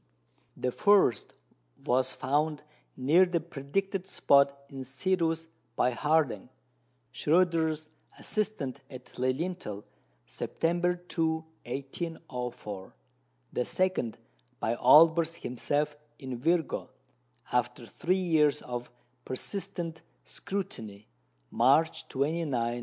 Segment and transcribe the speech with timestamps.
[0.57, 1.33] The first
[1.85, 2.63] was found
[2.97, 6.49] near the predicted spot in Cetus by Harding,
[7.13, 9.83] Schröter's assistant at Lilienthal,
[10.25, 12.95] September 2, 1804;
[13.53, 14.17] the second
[14.59, 16.89] by Olbers himself in Virgo,
[17.51, 18.89] after three years of
[19.23, 21.07] persistent scrutiny,
[21.51, 22.79] March 29, 1807.